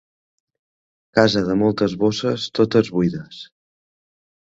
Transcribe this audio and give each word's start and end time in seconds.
Casa 1.19 1.45
de 1.51 1.59
moltes 1.61 1.97
bosses, 2.07 2.49
totes 2.61 2.93
buides. 2.99 3.47